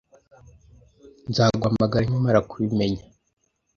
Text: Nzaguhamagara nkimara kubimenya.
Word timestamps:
Nzaguhamagara 1.29 2.03
nkimara 2.07 2.39
kubimenya. 2.49 3.03